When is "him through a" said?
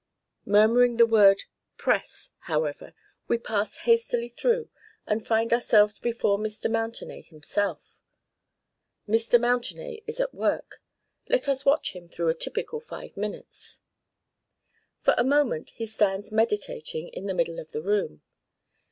11.91-12.33